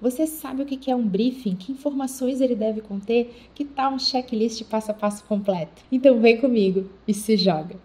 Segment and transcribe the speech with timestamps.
[0.00, 1.54] Você sabe o que é um briefing?
[1.54, 3.50] Que informações ele deve conter?
[3.54, 5.82] Que tal um checklist passo a passo completo?
[5.92, 7.76] Então vem comigo e se joga!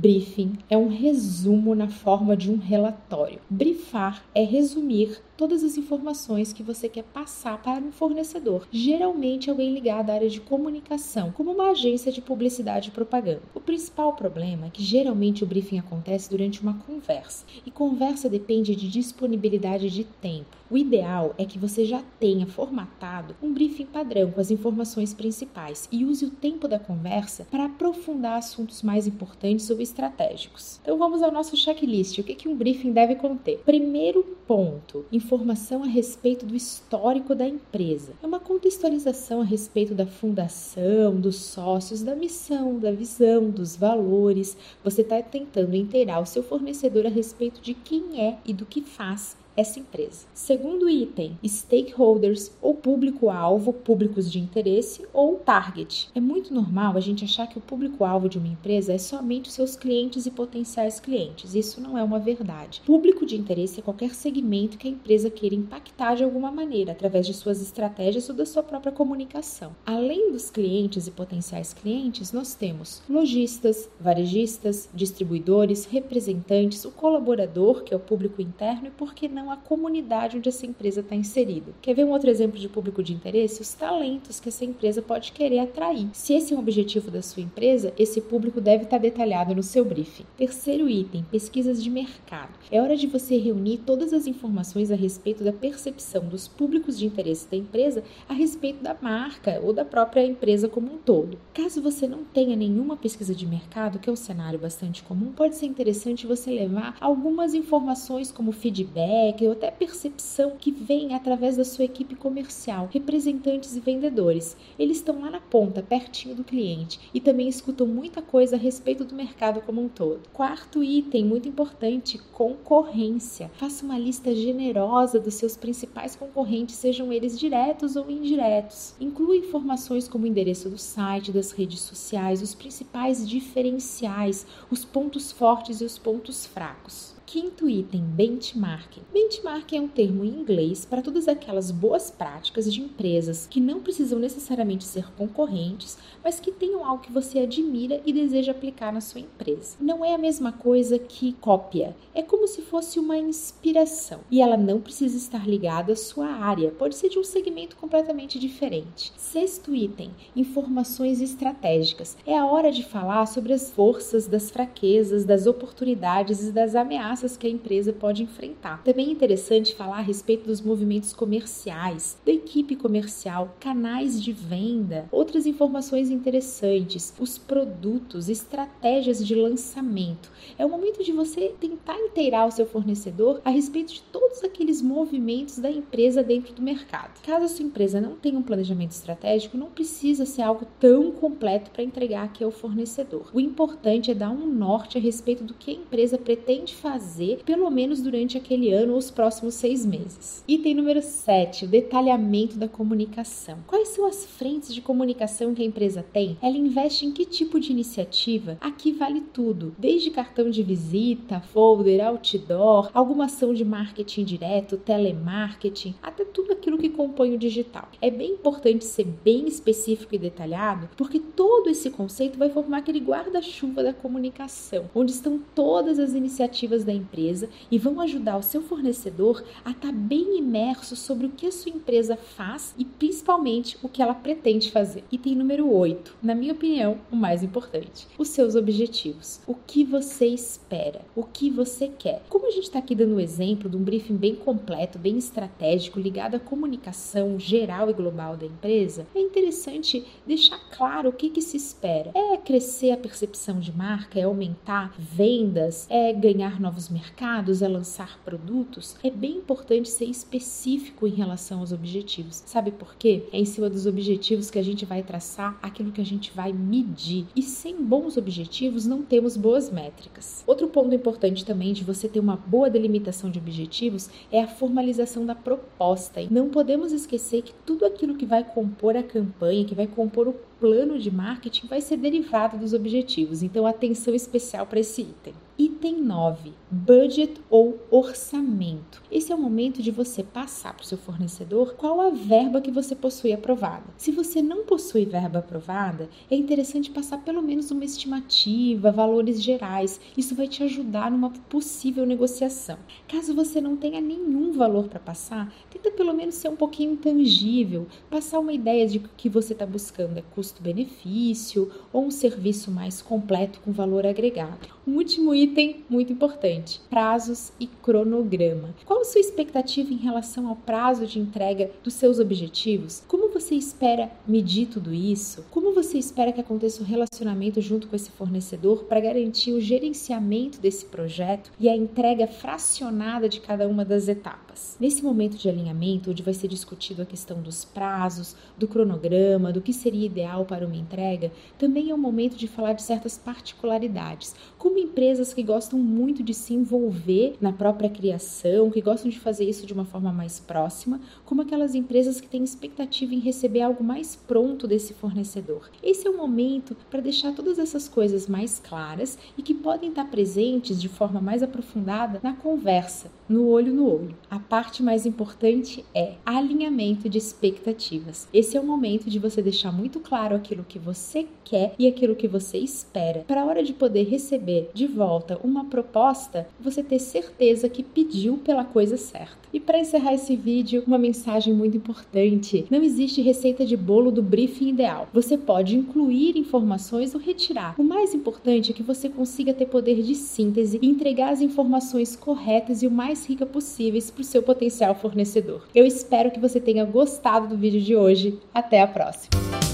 [0.00, 3.38] briefing é um resumo na forma de um relatório.
[3.50, 9.72] Brifar é resumir todas as informações que você quer passar para um fornecedor, geralmente alguém
[9.72, 13.40] ligado à área de comunicação, como uma agência de publicidade e propaganda.
[13.54, 18.76] O principal problema é que geralmente o briefing acontece durante uma conversa, e conversa depende
[18.76, 20.60] de disponibilidade de tempo.
[20.70, 25.88] O ideal é que você já tenha formatado um briefing padrão com as informações principais
[25.90, 30.78] e use o tempo da conversa para aprofundar assuntos mais importantes ou estratégicos.
[30.82, 32.18] Então vamos ao nosso checklist.
[32.18, 33.58] O que, que um briefing deve conter?
[33.64, 38.14] Primeiro ponto: informação a respeito do histórico da empresa.
[38.20, 44.56] É uma contextualização a respeito da fundação, dos sócios, da missão, da visão, dos valores.
[44.82, 48.82] Você está tentando inteirar o seu fornecedor a respeito de quem é e do que
[48.82, 50.26] faz essa empresa.
[50.34, 56.08] Segundo item, stakeholders ou público-alvo, públicos de interesse ou target.
[56.14, 59.76] É muito normal a gente achar que o público-alvo de uma empresa é somente seus
[59.76, 61.54] clientes e potenciais clientes.
[61.54, 62.82] Isso não é uma verdade.
[62.84, 67.26] Público de interesse é qualquer segmento que a empresa queira impactar de alguma maneira, através
[67.26, 69.74] de suas estratégias ou da sua própria comunicação.
[69.84, 77.94] Além dos clientes e potenciais clientes, nós temos lojistas, varejistas, distribuidores, representantes, o colaborador, que
[77.94, 81.72] é o público interno, e por que não a comunidade onde essa empresa está inserida.
[81.80, 83.62] Quer ver um outro exemplo de público de interesse?
[83.62, 86.08] Os talentos que essa empresa pode querer atrair.
[86.12, 89.84] Se esse é um objetivo da sua empresa, esse público deve estar detalhado no seu
[89.84, 90.26] briefing.
[90.36, 92.58] Terceiro item: pesquisas de mercado.
[92.72, 97.06] É hora de você reunir todas as informações a respeito da percepção dos públicos de
[97.06, 101.38] interesse da empresa a respeito da marca ou da própria empresa como um todo.
[101.54, 105.56] Caso você não tenha nenhuma pesquisa de mercado, que é um cenário bastante comum, pode
[105.56, 111.64] ser interessante você levar algumas informações como feedback ou até percepção que vem através da
[111.64, 114.56] sua equipe comercial, representantes e vendedores.
[114.78, 119.04] Eles estão lá na ponta, pertinho do cliente e também escutam muita coisa a respeito
[119.04, 120.28] do mercado como um todo.
[120.32, 123.50] Quarto item, muito importante, concorrência.
[123.54, 128.94] Faça uma lista generosa dos seus principais concorrentes, sejam eles diretos ou indiretos.
[129.00, 135.30] Inclua informações como o endereço do site, das redes sociais, os principais diferenciais, os pontos
[135.32, 137.19] fortes e os pontos fracos.
[137.32, 139.02] Quinto item, benchmarking.
[139.12, 143.78] Benchmarking é um termo em inglês para todas aquelas boas práticas de empresas que não
[143.78, 149.00] precisam necessariamente ser concorrentes, mas que tenham algo que você admira e deseja aplicar na
[149.00, 149.76] sua empresa.
[149.80, 154.56] Não é a mesma coisa que cópia, é como se fosse uma inspiração e ela
[154.56, 159.12] não precisa estar ligada à sua área, pode ser de um segmento completamente diferente.
[159.16, 162.16] Sexto item, informações estratégicas.
[162.26, 167.19] É a hora de falar sobre as forças, das fraquezas, das oportunidades e das ameaças
[167.20, 168.82] ameaças que a empresa pode enfrentar.
[168.82, 175.06] Também é interessante falar a respeito dos movimentos comerciais, da equipe comercial, canais de venda,
[175.12, 180.30] outras informações interessantes, os produtos, estratégias de lançamento.
[180.58, 184.80] É o momento de você tentar inteirar o seu fornecedor a respeito de todos aqueles
[184.80, 187.20] movimentos da empresa dentro do mercado.
[187.22, 191.70] Caso a sua empresa não tenha um planejamento estratégico, não precisa ser algo tão completo
[191.70, 193.28] para entregar aqui ao fornecedor.
[193.32, 197.42] O importante é dar um norte a respeito do que a empresa pretende fazer fazer,
[197.44, 200.44] pelo menos durante aquele ano ou os próximos seis meses.
[200.46, 203.58] Item número 7, o detalhamento da comunicação.
[203.66, 206.36] Quais são as frentes de comunicação que a empresa tem?
[206.42, 208.58] Ela investe em que tipo de iniciativa?
[208.60, 215.94] Aqui vale tudo, desde cartão de visita, folder, outdoor, alguma ação de marketing direto, telemarketing,
[216.02, 217.88] até tudo aquilo que compõe o digital.
[218.00, 223.00] É bem importante ser bem específico e detalhado, porque todo esse conceito vai formar aquele
[223.00, 228.62] guarda-chuva da comunicação, onde estão todas as iniciativas da empresa e vão ajudar o seu
[228.62, 233.76] fornecedor a estar tá bem imerso sobre o que a sua empresa faz e principalmente
[233.82, 235.04] o que ela pretende fazer.
[235.10, 239.40] Item número 8, na minha opinião, o mais importante: os seus objetivos.
[239.46, 241.02] O que você espera?
[241.14, 242.22] O que você quer?
[242.28, 245.98] Como a gente está aqui dando um exemplo de um briefing bem completo, bem estratégico,
[245.98, 251.42] ligado à comunicação geral e global da empresa, é interessante deixar claro o que, que
[251.42, 252.10] se espera.
[252.14, 258.18] É crescer a percepção de marca, é aumentar vendas, é ganhar novos mercados, é lançar
[258.24, 262.42] produtos, é bem importante ser específico em relação aos objetivos.
[262.46, 263.24] Sabe por quê?
[263.32, 266.52] É em cima dos objetivos que a gente vai traçar aquilo que a gente vai
[266.52, 267.26] medir.
[267.34, 270.44] E sem bons objetivos não temos boas métricas.
[270.46, 273.99] Outro ponto importante também de você ter uma boa delimitação de objetivos
[274.30, 276.20] é a formalização da proposta.
[276.30, 280.34] Não podemos esquecer que tudo aquilo que vai compor a campanha, que vai compor o
[280.60, 283.42] plano de marketing vai ser derivado dos objetivos.
[283.42, 285.34] Então, atenção especial para esse item.
[285.60, 289.02] Item 9: budget ou orçamento.
[289.12, 292.70] Esse é o momento de você passar para o seu fornecedor qual a verba que
[292.70, 293.84] você possui aprovada.
[293.98, 300.00] Se você não possui verba aprovada, é interessante passar pelo menos uma estimativa, valores gerais.
[300.16, 302.78] Isso vai te ajudar numa possível negociação.
[303.06, 307.86] Caso você não tenha nenhum valor para passar, tenta pelo menos ser um pouquinho tangível,
[308.08, 313.60] passar uma ideia de que você está buscando é custo-benefício ou um serviço mais completo
[313.60, 314.66] com valor agregado.
[314.86, 318.74] Um último item item muito importante: prazos e cronograma.
[318.84, 323.02] Qual a sua expectativa em relação ao prazo de entrega dos seus objetivos?
[323.08, 325.44] Como você espera medir tudo isso?
[325.50, 330.60] Como você espera que aconteça o relacionamento junto com esse fornecedor para garantir o gerenciamento
[330.60, 334.49] desse projeto e a entrega fracionada de cada uma das etapas?
[334.78, 339.60] Nesse momento de alinhamento, onde vai ser discutido a questão dos prazos, do cronograma, do
[339.60, 344.34] que seria ideal para uma entrega, também é o momento de falar de certas particularidades,
[344.56, 349.18] como empresas que que gostam muito de se envolver na própria criação, que gostam de
[349.18, 353.62] fazer isso de uma forma mais próxima, como aquelas empresas que têm expectativa em receber
[353.62, 355.70] algo mais pronto desse fornecedor.
[355.82, 360.10] Esse é o momento para deixar todas essas coisas mais claras e que podem estar
[360.10, 364.14] presentes de forma mais aprofundada na conversa, no olho no olho.
[364.30, 368.28] A parte mais importante é alinhamento de expectativas.
[368.32, 372.16] Esse é o momento de você deixar muito claro aquilo que você quer e aquilo
[372.16, 376.98] que você espera, para a hora de poder receber de volta uma proposta, você ter
[376.98, 379.40] certeza que pediu pela coisa certa.
[379.52, 384.22] E para encerrar esse vídeo, uma mensagem muito importante: não existe receita de bolo do
[384.22, 385.08] briefing ideal.
[385.12, 387.74] Você pode incluir informações ou retirar.
[387.78, 392.14] O mais importante é que você consiga ter poder de síntese e entregar as informações
[392.14, 395.66] corretas e o mais rica possíveis para o seu potencial fornecedor.
[395.74, 398.38] Eu espero que você tenha gostado do vídeo de hoje.
[398.54, 399.69] Até a próxima!